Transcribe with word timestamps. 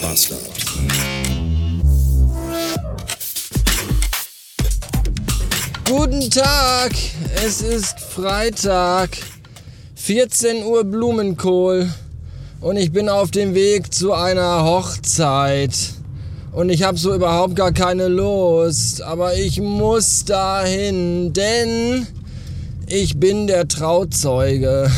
Bastard. 0.00 0.40
Guten 5.84 6.30
Tag, 6.30 6.92
es 7.44 7.60
ist 7.60 8.00
Freitag, 8.00 9.10
14 9.96 10.64
Uhr 10.64 10.84
Blumenkohl 10.84 11.90
und 12.60 12.76
ich 12.76 12.92
bin 12.92 13.08
auf 13.08 13.30
dem 13.30 13.54
Weg 13.54 13.92
zu 13.92 14.12
einer 14.12 14.64
Hochzeit. 14.64 15.74
Und 16.52 16.70
ich 16.70 16.82
habe 16.82 16.98
so 16.98 17.14
überhaupt 17.14 17.54
gar 17.54 17.72
keine 17.72 18.08
Lust, 18.08 19.02
aber 19.02 19.34
ich 19.34 19.60
muss 19.60 20.24
dahin, 20.24 21.32
denn 21.32 22.06
ich 22.86 23.18
bin 23.20 23.46
der 23.46 23.68
Trauzeuge. 23.68 24.90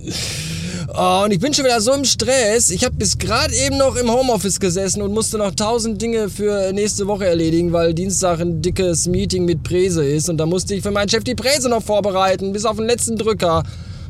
Oh, 0.92 1.22
und 1.24 1.30
ich 1.30 1.38
bin 1.38 1.54
schon 1.54 1.64
wieder 1.64 1.80
so 1.80 1.92
im 1.92 2.04
Stress. 2.04 2.70
Ich 2.70 2.84
habe 2.84 2.96
bis 2.96 3.16
gerade 3.16 3.54
eben 3.54 3.78
noch 3.78 3.94
im 3.94 4.10
Homeoffice 4.10 4.58
gesessen 4.58 5.02
und 5.02 5.12
musste 5.12 5.38
noch 5.38 5.54
tausend 5.54 6.02
Dinge 6.02 6.28
für 6.28 6.72
nächste 6.72 7.06
Woche 7.06 7.26
erledigen, 7.26 7.72
weil 7.72 7.94
Dienstag 7.94 8.40
ein 8.40 8.60
dickes 8.60 9.06
Meeting 9.06 9.44
mit 9.44 9.62
Präse 9.62 10.04
ist. 10.04 10.28
Und 10.28 10.38
da 10.38 10.46
musste 10.46 10.74
ich 10.74 10.82
für 10.82 10.90
meinen 10.90 11.08
Chef 11.08 11.22
die 11.22 11.36
Präse 11.36 11.68
noch 11.68 11.82
vorbereiten, 11.82 12.52
bis 12.52 12.64
auf 12.64 12.76
den 12.76 12.86
letzten 12.86 13.16
Drücker 13.16 13.62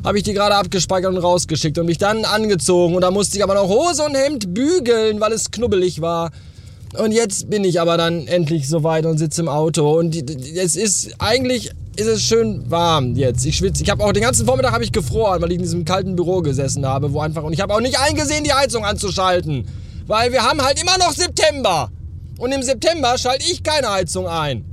habe 0.03 0.17
ich 0.17 0.23
die 0.23 0.33
gerade 0.33 0.55
abgespeichert 0.55 1.11
und 1.11 1.19
rausgeschickt 1.19 1.77
und 1.77 1.85
mich 1.85 1.99
dann 1.99 2.25
angezogen. 2.25 2.95
Und 2.95 3.01
da 3.01 3.11
musste 3.11 3.37
ich 3.37 3.43
aber 3.43 3.53
noch 3.53 3.67
Hose 3.67 4.03
und 4.03 4.15
Hemd 4.15 4.51
bügeln, 4.51 5.19
weil 5.19 5.33
es 5.33 5.51
knubbelig 5.51 6.01
war. 6.01 6.31
Und 6.97 7.11
jetzt 7.11 7.47
bin 7.49 7.63
ich 7.63 7.79
aber 7.79 7.97
dann 7.97 8.27
endlich 8.27 8.67
soweit 8.67 9.05
und 9.05 9.19
sitze 9.19 9.41
im 9.41 9.49
Auto. 9.49 9.99
Und 9.99 10.15
es 10.57 10.75
ist 10.75 11.13
eigentlich 11.19 11.71
ist 11.95 12.07
es 12.07 12.23
schön 12.23 12.69
warm 12.69 13.15
jetzt. 13.15 13.45
Ich 13.45 13.57
schwitze. 13.57 13.83
Ich 13.83 13.89
habe 13.89 14.03
auch 14.03 14.13
den 14.13 14.23
ganzen 14.23 14.45
Vormittag 14.45 14.71
habe 14.71 14.83
ich 14.83 14.91
gefroren, 14.91 15.41
weil 15.41 15.49
ich 15.49 15.55
in 15.55 15.63
diesem 15.63 15.85
kalten 15.85 16.15
Büro 16.15 16.41
gesessen 16.41 16.85
habe, 16.85 17.11
wo 17.13 17.19
einfach 17.19 17.43
und 17.43 17.53
ich 17.53 17.61
habe 17.61 17.73
auch 17.73 17.81
nicht 17.81 17.99
eingesehen, 17.99 18.43
die 18.43 18.53
Heizung 18.53 18.85
anzuschalten, 18.85 19.67
weil 20.07 20.31
wir 20.31 20.43
haben 20.43 20.61
halt 20.61 20.81
immer 20.81 20.97
noch 20.97 21.13
September. 21.13 21.89
Und 22.37 22.51
im 22.51 22.63
September 22.63 23.17
schalte 23.17 23.45
ich 23.51 23.61
keine 23.61 23.91
Heizung 23.91 24.27
ein. 24.27 24.65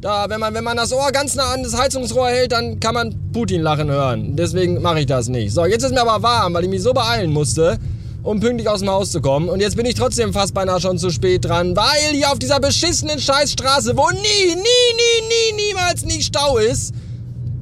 Da, 0.00 0.28
wenn 0.28 0.38
man, 0.38 0.54
wenn 0.54 0.62
man 0.62 0.76
das 0.76 0.92
Ohr 0.92 1.10
ganz 1.10 1.34
nah 1.34 1.54
an 1.54 1.62
das 1.62 1.76
Heizungsrohr 1.76 2.28
hält, 2.28 2.52
dann 2.52 2.78
kann 2.78 2.94
man 2.94 3.14
Putin 3.32 3.62
lachen 3.62 3.90
hören. 3.90 4.36
Deswegen 4.36 4.80
mache 4.82 5.00
ich 5.00 5.06
das 5.06 5.28
nicht. 5.28 5.52
So, 5.52 5.64
jetzt 5.64 5.82
ist 5.82 5.92
mir 5.92 6.02
aber 6.02 6.22
warm, 6.22 6.54
weil 6.54 6.64
ich 6.64 6.70
mich 6.70 6.82
so 6.82 6.92
beeilen 6.92 7.32
musste, 7.32 7.78
um 8.26 8.40
pünktlich 8.40 8.68
aus 8.68 8.80
dem 8.80 8.90
Haus 8.90 9.12
zu 9.12 9.20
kommen. 9.20 9.48
Und 9.48 9.60
jetzt 9.60 9.76
bin 9.76 9.86
ich 9.86 9.94
trotzdem 9.94 10.32
fast 10.32 10.52
beinahe 10.52 10.80
schon 10.80 10.98
zu 10.98 11.10
spät 11.10 11.44
dran, 11.44 11.76
weil 11.76 12.12
hier 12.12 12.30
auf 12.30 12.38
dieser 12.38 12.58
beschissenen 12.58 13.20
Scheißstraße, 13.20 13.96
wo 13.96 14.10
nie, 14.10 14.54
nie, 14.54 14.56
nie, 14.56 15.28
nie, 15.28 15.62
niemals 15.68 16.04
nie 16.04 16.20
Stau 16.20 16.58
ist, 16.58 16.92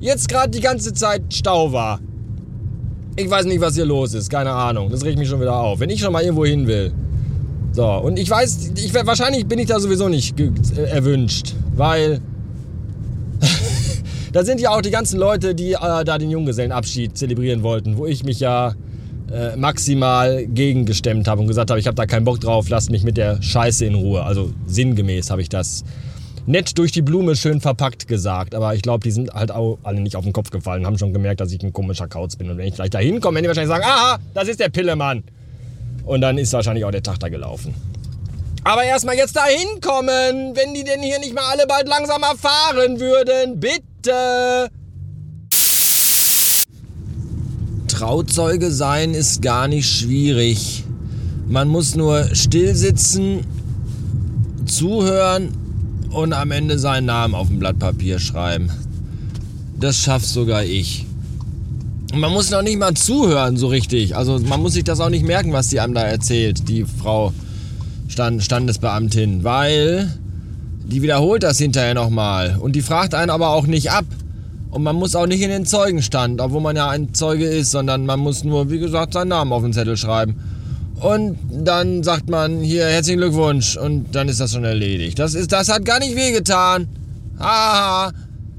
jetzt 0.01 0.29
gerade 0.29 0.51
die 0.51 0.61
ganze 0.61 0.95
Zeit 0.95 1.23
Stau 1.33 1.73
war. 1.73 2.01
Ich 3.17 3.31
weiß 3.31 3.45
nicht, 3.45 3.61
was 3.61 3.75
hier 3.75 3.84
los 3.84 4.15
ist, 4.15 4.31
keine 4.31 4.53
Ahnung. 4.53 4.91
Das 4.91 5.05
regt 5.05 5.19
mich 5.19 5.29
schon 5.29 5.41
wieder 5.41 5.55
auf. 5.55 5.81
Wenn 5.81 5.91
ich 5.91 6.01
schon 6.01 6.12
mal 6.12 6.23
irgendwo 6.23 6.47
hin 6.47 6.67
will. 6.67 6.93
So, 7.73 7.87
und 7.87 8.19
ich 8.19 8.31
weiß, 8.31 8.73
ich, 8.77 8.95
wahrscheinlich 8.95 9.47
bin 9.47 9.59
ich 9.59 9.67
da 9.67 9.78
sowieso 9.78 10.09
nicht 10.09 10.39
äh, 10.41 10.51
erwünscht, 10.84 11.55
weil 11.77 12.21
da 14.33 14.45
sind 14.45 14.61
ja 14.61 14.71
auch 14.71 14.81
die 14.81 14.91
ganzen 14.91 15.19
Leute, 15.19 15.55
die 15.55 15.73
äh, 15.73 16.05
da 16.05 16.19
den 16.19 16.31
Junggesellenabschied 16.31 17.19
zelebrieren 17.19 17.62
wollten, 17.62 17.99
wo 17.99 18.06
ich 18.06 18.25
mich 18.25 18.41
ja 18.41 18.75
äh, 19.35 19.57
maximal 19.57 20.47
gegengestemmt 20.47 21.27
habe 21.27 21.41
und 21.41 21.49
gesagt 21.49 21.71
habe, 21.71 21.81
ich 21.81 21.87
habe 21.87 21.97
da 21.97 22.07
keinen 22.07 22.25
Bock 22.25 22.41
drauf, 22.41 22.69
lasst 22.69 22.91
mich 22.91 23.03
mit 23.03 23.17
der 23.17 23.43
Scheiße 23.43 23.85
in 23.85 23.95
Ruhe. 23.95 24.23
Also 24.23 24.53
sinngemäß 24.67 25.31
habe 25.31 25.43
ich 25.43 25.49
das 25.49 25.85
nett 26.47 26.79
durch 26.79 26.93
die 26.93 27.03
Blume 27.03 27.35
schön 27.35 27.61
verpackt 27.61 28.07
gesagt. 28.07 28.55
Aber 28.55 28.75
ich 28.75 28.83
glaube, 28.83 29.03
die 29.03 29.11
sind 29.11 29.33
halt 29.35 29.51
auch 29.51 29.79
alle 29.83 30.01
nicht 30.01 30.17
auf 30.17 30.25
den 30.25 30.33
Kopf 30.33 30.51
gefallen, 30.51 30.87
haben 30.87 30.99
schon 30.99 31.12
gemerkt, 31.12 31.41
dass 31.41 31.53
ich 31.53 31.62
ein 31.62 31.73
komischer 31.73 32.07
Kauz 32.07 32.37
bin. 32.37 32.51
Und 32.51 32.59
wenn 32.59 32.69
ich 32.69 32.75
gleich 32.75 32.91
da 32.91 32.99
hinkomme, 32.99 33.37
werden 33.37 33.45
die 33.45 33.49
wahrscheinlich 33.49 33.75
sagen, 33.75 33.85
aha, 33.85 34.19
das 34.35 34.49
ist 34.49 34.61
der 34.61 34.69
Pillemann. 34.69 35.25
Und 36.05 36.21
dann 36.21 36.39
ist 36.39 36.53
wahrscheinlich 36.53 36.85
auch 36.85 36.93
der 36.93 37.03
Tag 37.03 37.19
da 37.19 37.29
gelaufen. 37.29 37.75
Aber 38.62 38.84
erstmal 38.84 39.17
jetzt 39.17 39.37
da 39.37 39.44
hinkommen, 39.47 40.55
wenn 40.55 40.75
die 40.75 40.84
denn 40.84 41.03
hier 41.03 41.19
nicht 41.19 41.34
mal 41.34 41.44
alle 41.50 41.67
bald 41.67 41.89
langsam 41.89 42.23
erfahren 42.23 43.00
würden. 43.00 43.61
Bitte. 43.61 43.83
Bitte! 44.05 44.71
Trauzeuge 48.04 48.70
sein 48.70 49.15
ist 49.15 49.41
gar 49.41 49.66
nicht 49.66 49.88
schwierig. 49.88 50.84
Man 51.48 51.69
muss 51.69 51.94
nur 51.94 52.34
still 52.34 52.75
sitzen, 52.75 53.47
zuhören 54.66 55.48
und 56.10 56.34
am 56.34 56.50
Ende 56.50 56.78
seinen 56.78 57.06
Namen 57.06 57.34
auf 57.34 57.48
dem 57.48 57.60
Blatt 57.60 57.78
Papier 57.78 58.19
schreiben. 58.19 58.69
Das 59.81 59.97
schafft 59.97 60.26
sogar 60.26 60.64
ich. 60.64 61.06
Man 62.14 62.31
muss 62.31 62.50
noch 62.50 62.60
nicht 62.60 62.78
mal 62.78 62.93
zuhören 62.93 63.56
so 63.56 63.69
richtig. 63.69 64.14
Also 64.14 64.38
man 64.38 64.60
muss 64.60 64.75
sich 64.75 64.84
das 64.84 65.00
auch 65.00 65.09
nicht 65.09 65.25
merken, 65.25 65.54
was 65.54 65.69
die 65.69 65.81
einem 65.81 65.94
da 65.94 66.03
erzählt, 66.03 66.69
die 66.69 66.84
Frau 66.84 67.32
Stand 68.09 68.44
Standesbeamtin, 68.44 69.44
weil 69.44 70.12
die 70.84 71.00
wiederholt 71.00 71.43
das 71.43 71.56
hinterher 71.56 71.94
nochmal 71.94 72.59
und 72.60 72.76
die 72.76 72.82
fragt 72.82 73.14
einen 73.14 73.31
aber 73.31 73.48
auch 73.48 73.66
nicht 73.66 73.93
ab. 73.93 74.04
Und 74.75 74.83
man 74.83 74.97
muss 74.97 75.15
auch 75.15 75.29
nicht 75.29 75.41
in 75.41 75.51
den 75.51 75.67
Zeugenstand, 75.67 76.41
obwohl 76.41 76.61
man 76.61 76.75
ja 76.75 76.89
ein 76.89 77.15
Zeuge 77.15 77.47
ist, 77.47 77.71
sondern 77.71 78.07
man 78.07 78.19
muss 78.19 78.43
nur, 78.43 78.71
wie 78.71 78.81
gesagt, 78.81 79.12
seinen 79.12 79.29
Namen 79.29 79.53
auf 79.53 79.62
den 79.62 79.73
Zettel 79.73 79.97
schreiben. 79.97 80.35
Und 81.01 81.39
dann 81.53 82.03
sagt 82.03 82.29
man 82.29 82.59
hier 82.59 82.87
herzlichen 82.87 83.21
Glückwunsch 83.21 83.77
und 83.77 84.17
dann 84.17 84.29
ist 84.29 84.41
das 84.41 84.53
schon 84.53 84.65
erledigt. 84.65 85.21
Das, 85.21 85.35
ist, 85.35 85.53
das 85.53 85.69
hat 85.69 85.85
gar 85.85 86.01
nicht 86.01 86.17
wehgetan. 86.17 86.89
Haha, 87.39 88.11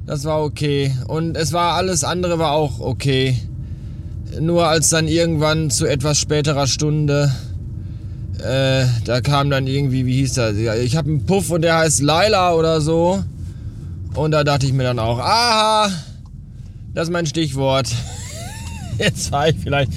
das 0.06 0.24
war 0.24 0.42
okay. 0.42 0.96
Und 1.10 1.36
es 1.36 1.52
war 1.52 1.74
alles 1.74 2.06
andere 2.06 2.40
war 2.40 2.52
auch 2.52 2.80
okay. 2.80 3.38
Nur 4.40 4.68
als 4.70 4.88
dann 4.90 5.10
irgendwann 5.10 5.70
zu 5.70 5.86
etwas 5.86 6.18
späterer 6.18 6.68
Stunde 6.68 7.30
äh, 8.40 8.86
da 9.06 9.22
kam 9.22 9.50
dann 9.50 9.66
irgendwie, 9.66 10.06
wie 10.06 10.18
hieß 10.18 10.34
das? 10.36 10.56
Ich 10.56 10.96
habe 10.96 11.10
einen 11.10 11.26
Puff 11.26 11.50
und 11.52 11.62
der 11.62 11.78
heißt 11.78 12.02
Laila 12.02 12.54
oder 12.54 12.80
so. 12.80 13.24
Und 14.16 14.32
da 14.32 14.46
dachte 14.46 14.66
ich 14.66 14.72
mir 14.72 14.84
dann 14.84 15.00
auch, 15.00 15.20
aha, 15.20 15.92
das 16.94 17.10
ist 17.10 17.12
mein 17.12 17.26
Stichwort. 17.26 17.90
Jetzt 18.98 19.28
fahre 19.28 19.50
ich 19.50 19.58
vielleicht 19.58 19.92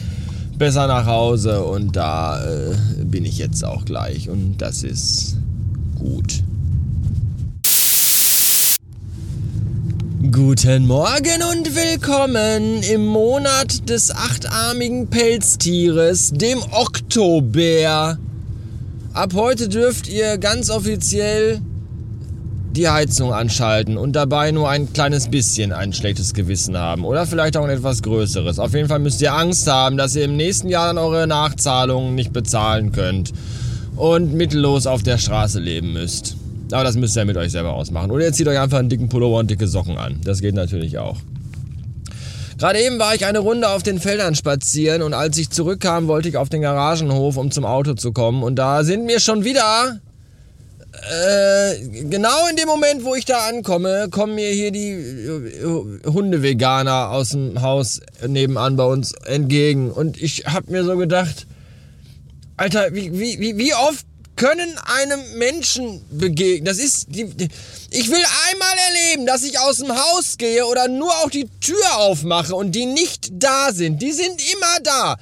besser 0.59 0.89
nach 0.89 1.07
Hause 1.07 1.65
und 1.65 1.95
da 1.95 2.45
äh, 2.45 2.75
bin 3.05 3.25
ich 3.25 3.39
jetzt 3.39 3.65
auch 3.65 3.85
gleich 3.85 4.29
und 4.29 4.59
das 4.59 4.83
ist 4.83 5.37
gut. 5.97 6.43
Guten 10.33 10.89
Morgen 10.89 11.43
und 11.53 11.77
willkommen 11.77 12.83
im 12.83 13.07
Monat 13.07 13.89
des 13.89 14.11
achtarmigen 14.11 15.07
Pelztieres, 15.07 16.33
dem 16.33 16.59
Oktober. 16.73 18.19
Ab 19.13 19.33
heute 19.35 19.69
dürft 19.69 20.09
ihr 20.09 20.39
ganz 20.39 20.71
offiziell 20.71 21.61
die 22.79 22.89
Heizung 22.89 23.33
anschalten 23.33 23.97
und 23.97 24.13
dabei 24.13 24.53
nur 24.53 24.69
ein 24.71 24.93
kleines 24.93 25.29
bisschen 25.29 25.73
ein 25.73 25.93
schlechtes 25.93 26.33
Gewissen 26.33 26.79
haben. 26.79 27.05
Oder 27.05 27.27
vielleicht 27.27 27.57
auch 27.57 27.65
ein 27.65 27.71
etwas 27.71 28.03
größeres. 28.03 28.59
Auf 28.59 28.73
jeden 28.73 28.89
Fall 28.89 29.01
müsst 29.01 29.21
ihr 29.21 29.35
Angst 29.35 29.67
haben, 29.67 29.97
dass 29.97 30.15
ihr 30.15 30.25
im 30.25 30.37
nächsten 30.37 30.69
Jahr 30.69 30.87
dann 30.87 30.99
eure 30.99 31.27
Nachzahlungen 31.27 32.15
nicht 32.15 32.33
bezahlen 32.33 32.93
könnt. 32.93 33.33
Und 33.97 34.33
mittellos 34.33 34.87
auf 34.87 35.03
der 35.03 35.19
Straße 35.19 35.59
leben 35.59 35.93
müsst. 35.93 36.37
Aber 36.71 36.85
das 36.85 36.97
müsst 36.97 37.17
ihr 37.17 37.25
mit 37.25 37.37
euch 37.37 37.51
selber 37.51 37.73
ausmachen. 37.73 38.13
Oder 38.13 38.27
ihr 38.27 38.33
zieht 38.33 38.47
euch 38.47 38.59
einfach 38.59 38.79
einen 38.79 38.89
dicken 38.89 39.09
Pullover 39.09 39.39
und 39.39 39.51
dicke 39.51 39.67
Socken 39.67 39.99
an. 39.99 40.21
Das 40.23 40.41
geht 40.41 40.55
natürlich 40.55 40.99
auch. 40.99 41.17
Gerade 42.59 42.81
eben 42.81 42.99
war 42.99 43.15
ich 43.15 43.27
eine 43.27 43.41
Runde 43.41 43.69
auf 43.69 43.83
den 43.83 44.01
Feldern 44.01 44.35
spazieren 44.35 45.03
und 45.03 45.15
als 45.15 45.39
ich 45.39 45.51
zurückkam, 45.51 46.09
wollte 46.09 46.29
ich 46.29 46.37
auf 46.37 46.49
den 46.49 46.63
Garagenhof, 46.63 47.37
um 47.37 47.53
zum 47.53 47.65
Auto 47.65 47.95
zu 47.95 48.13
kommen. 48.13 48.43
Und 48.43 48.57
da 48.57 48.83
sind 48.83 49.05
mir 49.05 49.21
schon 49.21 49.45
wieder, 49.45 50.01
äh, 51.11 51.79
genau 52.05 52.47
in 52.49 52.57
dem 52.57 52.67
Moment, 52.67 53.05
wo 53.05 53.15
ich 53.15 53.25
da 53.25 53.47
ankomme, 53.49 54.09
kommen 54.11 54.35
mir 54.35 54.51
hier 54.51 54.71
die 54.71 54.91
äh, 54.91 56.07
Hundeveganer 56.07 57.11
aus 57.11 57.31
dem 57.31 57.61
Haus 57.63 58.01
nebenan 58.27 58.77
bei 58.77 58.85
uns 58.85 59.13
entgegen. 59.25 59.91
Und 59.91 60.21
ich 60.21 60.45
hab 60.47 60.69
mir 60.69 60.85
so 60.85 60.97
gedacht, 60.97 61.47
Alter, 62.57 62.93
wie, 62.93 63.13
wie, 63.13 63.57
wie 63.57 63.75
oft 63.75 64.05
können 64.39 64.79
einem 64.85 65.21
Menschen 65.37 66.01
begegnen. 66.11 66.65
Das 66.65 66.79
ist 66.79 67.07
die, 67.09 67.25
die, 67.25 67.49
ich 67.91 68.09
will 68.09 68.25
einmal 68.51 68.77
erleben, 68.89 69.27
dass 69.27 69.43
ich 69.43 69.59
aus 69.59 69.79
dem 69.79 69.93
Haus 69.93 70.39
gehe 70.39 70.65
oder 70.67 70.89
nur 70.89 71.11
auch 71.11 71.31
die 71.31 71.49
Tür 71.61 71.97
aufmache 71.97 72.55
und 72.55 72.73
die 72.73 72.87
nicht 72.87 73.31
da 73.33 73.73
sind. 73.73 74.01
Die 74.01 74.13
sind 74.13 74.41
immer 74.53 74.81
da. 74.83 75.17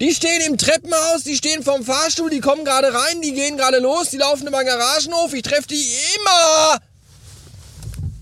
Die 0.00 0.12
stehen 0.12 0.40
im 0.46 0.58
Treppenhaus, 0.58 1.22
die 1.24 1.36
stehen 1.36 1.62
vorm 1.62 1.84
Fahrstuhl, 1.84 2.30
die 2.30 2.40
kommen 2.40 2.64
gerade 2.64 2.92
rein, 2.92 3.22
die 3.22 3.32
gehen 3.32 3.56
gerade 3.56 3.78
los, 3.78 4.10
die 4.10 4.16
laufen 4.16 4.46
über 4.46 4.58
den 4.58 4.66
Garagenhof. 4.66 5.32
Ich 5.34 5.42
treffe 5.42 5.68
die 5.68 5.84
immer. 6.16 6.80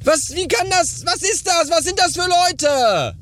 Was, 0.05 0.35
wie 0.35 0.49
kann 0.49 0.69
das, 0.69 1.05
was 1.07 1.23
ist 1.23 1.47
das? 1.47 1.71
Was 1.71 1.85
sind 1.85 1.99
das 1.99 2.13
für 2.13 2.29
Leute? 2.29 3.15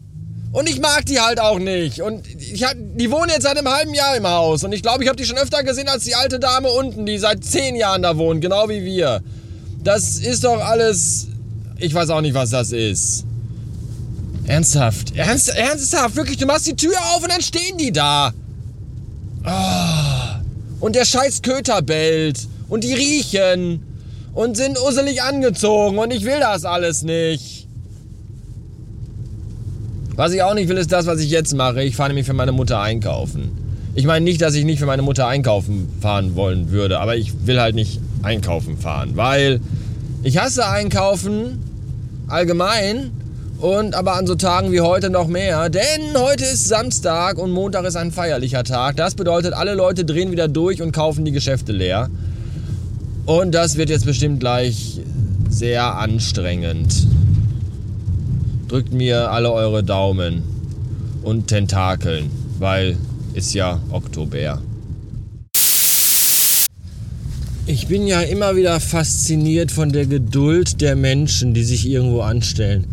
Und 0.53 0.69
ich 0.69 0.81
mag 0.81 1.07
die 1.07 1.21
halt 1.21 1.39
auch 1.39 1.61
nicht. 1.61 2.03
Und 2.03 2.27
ich 2.27 2.65
hab, 2.65 2.75
die 2.77 3.11
wohnen 3.11 3.31
jetzt 3.31 3.45
seit 3.45 3.57
einem 3.57 3.73
halben 3.73 3.95
Jahr 3.95 4.17
im 4.17 4.27
Haus. 4.27 4.65
Und 4.65 4.73
ich 4.73 4.83
glaube, 4.83 5.05
ich 5.05 5.09
habe 5.09 5.17
die 5.17 5.25
schon 5.25 5.39
öfter 5.39 5.63
gesehen 5.63 5.89
als 5.89 6.05
die 6.05 6.17
alte 6.17 6.41
Dame 6.41 6.71
unten, 6.71 7.07
die 7.07 7.19
seit 7.19 7.45
zehn 7.45 7.77
Jahren 7.77 8.03
da 8.03 8.17
wohnt, 8.17 8.41
genau 8.41 8.69
wie 8.69 8.85
wir. 8.85 9.23
Das 9.83 10.17
ist 10.17 10.43
doch 10.43 10.61
alles. 10.61 11.29
Ich 11.79 11.95
weiß 11.95 12.11
auch 12.11 12.21
nicht, 12.21 12.35
was 12.35 12.51
das 12.51 12.73
ist. 12.73 13.25
Ernsthaft. 14.51 15.17
Ernst, 15.17 15.49
ernsthaft, 15.51 16.17
wirklich, 16.17 16.37
du 16.37 16.45
machst 16.45 16.67
die 16.67 16.75
Tür 16.75 16.97
auf 17.15 17.23
und 17.23 17.31
dann 17.31 17.41
stehen 17.41 17.79
die 17.79 17.93
da. 17.93 18.33
Oh. 19.47 20.85
Und 20.85 20.97
der 20.97 21.05
scheiß 21.05 21.43
Köter 21.43 21.83
bellt. 21.83 22.49
Und 22.69 22.83
die 22.83 22.93
riechen. 22.93 23.81
Und 24.35 24.57
sind 24.57 24.77
usselig 24.77 25.23
angezogen. 25.23 25.99
Und 25.99 26.13
ich 26.13 26.25
will 26.25 26.41
das 26.41 26.65
alles 26.65 27.03
nicht. 27.03 27.69
Was 30.17 30.33
ich 30.33 30.43
auch 30.43 30.55
nicht 30.55 30.69
will, 30.69 30.79
ist 30.79 30.91
das, 30.91 31.07
was 31.07 31.21
ich 31.21 31.31
jetzt 31.31 31.55
mache. 31.55 31.85
Ich 31.85 31.95
fahre 31.95 32.09
nämlich 32.09 32.27
für 32.27 32.33
meine 32.33 32.51
Mutter 32.51 32.81
einkaufen. 32.81 33.53
Ich 33.95 34.05
meine 34.05 34.25
nicht, 34.25 34.41
dass 34.41 34.55
ich 34.55 34.65
nicht 34.65 34.81
für 34.81 34.87
meine 34.87 35.03
Mutter 35.03 35.29
einkaufen 35.29 35.89
fahren 36.01 36.35
wollen 36.35 36.73
würde, 36.73 36.99
aber 36.99 37.17
ich 37.17 37.47
will 37.47 37.61
halt 37.61 37.77
nicht 37.77 38.01
einkaufen 38.23 38.79
fahren, 38.79 39.13
weil 39.15 39.61
ich 40.23 40.39
hasse 40.39 40.67
einkaufen 40.67 41.63
allgemein 42.29 43.13
und 43.61 43.95
aber 43.95 44.15
an 44.15 44.27
so 44.27 44.35
Tagen 44.35 44.73
wie 44.73 44.81
heute 44.81 45.11
noch 45.11 45.29
mehr, 45.29 45.69
denn 45.69 46.17
heute 46.17 46.45
ist 46.45 46.67
Samstag 46.67 47.39
und 47.39 47.51
Montag 47.51 47.85
ist 47.85 47.97
ein 47.97 48.11
feierlicher 48.11 48.65
Tag. 48.65 48.97
Das 48.97 49.15
bedeutet, 49.15 49.53
alle 49.53 49.75
Leute 49.75 50.05
drehen 50.05 50.33
wieder 50.33 50.49
durch 50.49 50.81
und 50.81 50.93
kaufen 50.93 51.25
die 51.25 51.33
Geschäfte 51.33 51.73
leer. 51.73 52.09
Und 53.27 53.53
das 53.55 53.77
wird 53.77 53.91
jetzt 53.91 54.07
bestimmt 54.07 54.41
gleich 54.41 55.01
sehr 55.51 55.97
anstrengend. 55.97 57.07
Drückt 58.69 58.95
mir 58.95 59.31
alle 59.31 59.53
eure 59.53 59.85
Daumen 59.85 60.43
und 61.23 61.49
Tentakeln, 61.49 62.31
weil 62.59 62.97
ist 63.35 63.53
ja 63.53 63.81
Oktober. 63.91 64.61
Ich 67.67 67.87
bin 67.87 68.07
ja 68.07 68.23
immer 68.23 68.57
wieder 68.57 68.81
fasziniert 68.81 69.71
von 69.71 69.93
der 69.93 70.07
Geduld 70.07 70.81
der 70.81 70.97
Menschen, 70.97 71.53
die 71.53 71.63
sich 71.63 71.87
irgendwo 71.87 72.23
anstellen. 72.23 72.87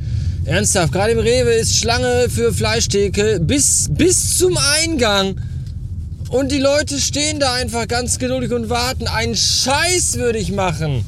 Ernsthaft, 0.48 0.94
gerade 0.94 1.12
im 1.12 1.20
Rewe 1.20 1.52
ist 1.56 1.76
Schlange 1.76 2.30
für 2.30 2.54
Fleischtheke 2.54 3.42
bis, 3.42 3.88
bis 3.90 4.38
zum 4.38 4.58
Eingang. 4.82 5.36
Und 6.30 6.54
die 6.54 6.60
Leute 6.60 7.02
stehen 7.02 7.42
da 7.42 7.52
einfach 7.52 7.86
ganz 7.86 8.18
geduldig 8.18 8.54
und 8.54 8.70
warten. 8.70 9.08
Einen 9.08 9.36
Scheiß 9.36 10.16
würde 10.16 10.40
ich 10.40 10.54
machen. 10.54 11.06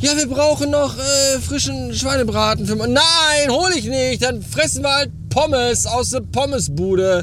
Ja, 0.00 0.16
wir 0.16 0.26
brauchen 0.26 0.72
noch 0.72 0.98
äh, 0.98 1.38
frischen 1.38 1.94
Schweinebraten 1.94 2.66
für. 2.66 2.74
Nein, 2.74 3.50
hol 3.50 3.70
ich 3.76 3.84
nicht. 3.84 4.24
Dann 4.24 4.42
fressen 4.42 4.82
wir 4.82 4.92
halt 4.92 5.12
Pommes 5.30 5.86
aus 5.86 6.10
der 6.10 6.22
Pommesbude. 6.22 7.22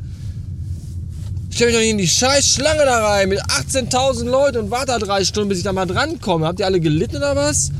Stell 1.52 1.68
mich 1.68 1.76
doch 1.76 1.82
nicht 1.82 1.92
in 1.92 1.98
die 1.98 2.08
scheiß 2.08 2.48
Schlange 2.48 2.86
da 2.86 3.06
rein 3.06 3.28
mit 3.28 3.42
18.000 3.42 4.24
Leuten 4.24 4.58
und 4.60 4.72
warte 4.72 4.94
da 4.94 4.98
drei 4.98 5.26
Stunden, 5.26 5.50
bis 5.50 5.58
ich 5.58 5.66
da 5.66 5.74
mal 5.74 5.86
drankomme. 5.86 6.48
Habt 6.48 6.62
ihr 6.62 6.68
alle 6.68 6.80
gelitten 6.80 7.18
oder 7.18 7.36
was? 7.36 7.72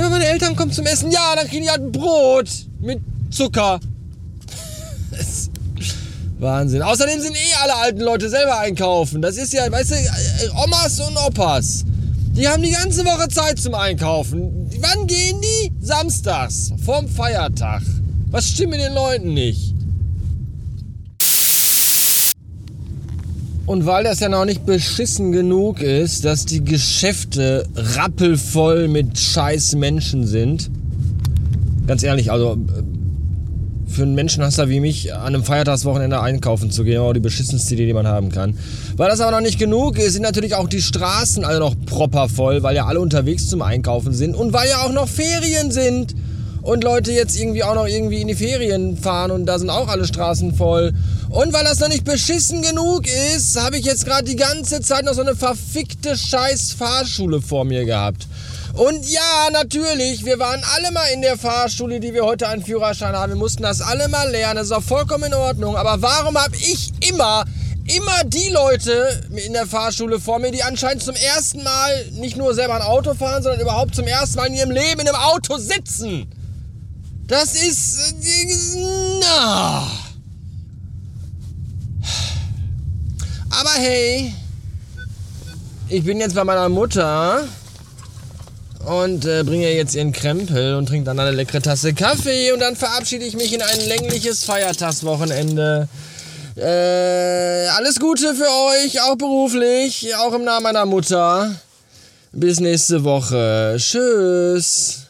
Ja, 0.00 0.08
meine 0.08 0.24
Eltern 0.24 0.56
kommen 0.56 0.72
zum 0.72 0.86
Essen. 0.86 1.10
Ja, 1.10 1.36
dann 1.36 1.46
kriegen 1.46 1.64
die 1.64 1.68
halt 1.68 1.92
Brot 1.92 2.48
mit 2.80 3.00
Zucker. 3.30 3.78
Wahnsinn. 6.38 6.80
Außerdem 6.80 7.20
sind 7.20 7.36
eh 7.36 7.54
alle 7.62 7.76
alten 7.76 8.00
Leute 8.00 8.30
selber 8.30 8.58
einkaufen. 8.60 9.20
Das 9.20 9.36
ist 9.36 9.52
ja, 9.52 9.70
weißt 9.70 9.90
du, 9.90 9.94
äh, 9.96 10.48
Omas 10.64 11.00
und 11.00 11.18
Opas. 11.18 11.84
Die 12.34 12.48
haben 12.48 12.62
die 12.62 12.70
ganze 12.70 13.04
Woche 13.04 13.28
Zeit 13.28 13.58
zum 13.58 13.74
Einkaufen. 13.74 14.70
Wann 14.80 15.06
gehen 15.06 15.38
die? 15.42 15.70
Samstags, 15.82 16.72
vorm 16.82 17.06
Feiertag. 17.06 17.82
Was 18.30 18.48
stimmt 18.48 18.70
mit 18.70 18.80
den 18.80 18.94
Leuten 18.94 19.34
nicht? 19.34 19.74
Und 23.70 23.86
weil 23.86 24.02
das 24.02 24.18
ja 24.18 24.28
noch 24.28 24.46
nicht 24.46 24.66
beschissen 24.66 25.30
genug 25.30 25.80
ist, 25.80 26.24
dass 26.24 26.44
die 26.44 26.64
Geschäfte 26.64 27.68
rappelvoll 27.76 28.88
mit 28.88 29.16
scheiß 29.16 29.76
Menschen 29.76 30.26
sind. 30.26 30.68
Ganz 31.86 32.02
ehrlich, 32.02 32.32
also 32.32 32.58
für 33.86 34.02
einen 34.02 34.16
Menschenhasser 34.16 34.68
wie 34.68 34.80
mich 34.80 35.14
an 35.14 35.36
einem 35.36 35.44
Feiertagswochenende 35.44 36.20
einkaufen 36.20 36.72
zu 36.72 36.82
gehen, 36.82 37.00
war 37.00 37.14
die 37.14 37.20
beschissenste 37.20 37.74
Idee, 37.74 37.86
die 37.86 37.92
man 37.92 38.08
haben 38.08 38.32
kann. 38.32 38.58
Weil 38.96 39.08
das 39.08 39.20
aber 39.20 39.30
noch 39.30 39.40
nicht 39.40 39.60
genug 39.60 40.00
ist, 40.00 40.14
sind 40.14 40.22
natürlich 40.22 40.56
auch 40.56 40.66
die 40.66 40.82
Straßen 40.82 41.44
alle 41.44 41.60
noch 41.60 41.76
proper 41.86 42.28
voll, 42.28 42.64
weil 42.64 42.74
ja 42.74 42.86
alle 42.86 42.98
unterwegs 42.98 43.46
zum 43.46 43.62
Einkaufen 43.62 44.12
sind 44.12 44.34
und 44.34 44.52
weil 44.52 44.68
ja 44.68 44.78
auch 44.84 44.92
noch 44.92 45.06
Ferien 45.06 45.70
sind 45.70 46.16
und 46.62 46.82
Leute 46.82 47.12
jetzt 47.12 47.38
irgendwie 47.38 47.62
auch 47.62 47.76
noch 47.76 47.86
irgendwie 47.86 48.20
in 48.20 48.26
die 48.26 48.34
Ferien 48.34 48.96
fahren 48.96 49.30
und 49.30 49.46
da 49.46 49.60
sind 49.60 49.70
auch 49.70 49.86
alle 49.86 50.06
Straßen 50.06 50.54
voll. 50.54 50.92
Und 51.30 51.52
weil 51.52 51.62
das 51.62 51.78
noch 51.78 51.88
nicht 51.88 52.04
beschissen 52.04 52.60
genug 52.60 53.06
ist, 53.06 53.56
habe 53.56 53.78
ich 53.78 53.84
jetzt 53.84 54.04
gerade 54.04 54.24
die 54.24 54.34
ganze 54.34 54.80
Zeit 54.80 55.04
noch 55.04 55.14
so 55.14 55.20
eine 55.20 55.36
verfickte 55.36 56.16
scheiß 56.16 56.72
Fahrschule 56.72 57.40
vor 57.40 57.64
mir 57.64 57.84
gehabt. 57.84 58.26
Und 58.74 59.08
ja, 59.08 59.48
natürlich, 59.52 60.24
wir 60.24 60.40
waren 60.40 60.60
alle 60.74 60.90
mal 60.90 61.06
in 61.14 61.22
der 61.22 61.38
Fahrschule, 61.38 62.00
die 62.00 62.14
wir 62.14 62.24
heute 62.24 62.48
einen 62.48 62.64
Führerschein 62.64 63.14
haben. 63.14 63.30
Wir 63.30 63.38
mussten 63.38 63.62
das 63.62 63.80
alle 63.80 64.08
mal 64.08 64.28
lernen. 64.28 64.56
Das 64.56 64.66
ist 64.66 64.72
auch 64.72 64.82
vollkommen 64.82 65.24
in 65.24 65.34
Ordnung. 65.34 65.76
Aber 65.76 66.02
warum 66.02 66.36
habe 66.36 66.56
ich 66.56 66.90
immer, 67.08 67.44
immer 67.84 68.24
die 68.24 68.48
Leute 68.48 69.22
in 69.36 69.52
der 69.52 69.66
Fahrschule 69.66 70.18
vor 70.18 70.40
mir, 70.40 70.50
die 70.50 70.64
anscheinend 70.64 71.04
zum 71.04 71.14
ersten 71.14 71.62
Mal 71.62 72.06
nicht 72.12 72.36
nur 72.36 72.54
selber 72.54 72.74
ein 72.74 72.82
Auto 72.82 73.14
fahren, 73.14 73.44
sondern 73.44 73.60
überhaupt 73.60 73.94
zum 73.94 74.06
ersten 74.08 74.36
Mal 74.36 74.46
in 74.46 74.54
ihrem 74.54 74.70
Leben 74.72 75.00
in 75.00 75.08
einem 75.08 75.16
Auto 75.16 75.58
sitzen? 75.58 76.28
Das 77.28 77.54
ist... 77.54 78.14
Na. 79.20 80.09
Aber 83.60 83.72
hey, 83.74 84.32
ich 85.90 86.02
bin 86.02 86.18
jetzt 86.18 86.34
bei 86.34 86.44
meiner 86.44 86.70
Mutter 86.70 87.46
und 88.86 89.26
äh, 89.26 89.42
bringe 89.44 89.64
ihr 89.64 89.74
jetzt 89.74 89.94
ihren 89.94 90.12
Krempel 90.12 90.76
und 90.76 90.86
trinke 90.86 91.04
dann 91.04 91.20
eine 91.20 91.32
leckere 91.32 91.60
Tasse 91.60 91.92
Kaffee 91.92 92.52
und 92.52 92.60
dann 92.60 92.74
verabschiede 92.74 93.26
ich 93.26 93.36
mich 93.36 93.52
in 93.52 93.60
ein 93.60 93.80
längliches 93.86 94.44
Feiertagswochenende. 94.44 95.88
Äh, 96.56 97.66
alles 97.76 98.00
Gute 98.00 98.34
für 98.34 98.48
euch, 98.48 99.02
auch 99.02 99.16
beruflich, 99.16 100.16
auch 100.16 100.32
im 100.32 100.44
Namen 100.44 100.62
meiner 100.62 100.86
Mutter. 100.86 101.54
Bis 102.32 102.60
nächste 102.60 103.04
Woche. 103.04 103.76
Tschüss. 103.76 105.09